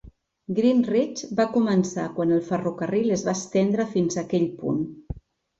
[0.59, 4.85] Greenridge va començar quan el ferrocarril es va estendre fins aquell punt.